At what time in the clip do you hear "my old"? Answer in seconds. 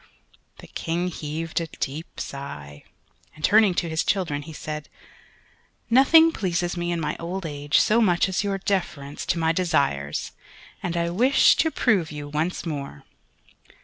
6.99-7.45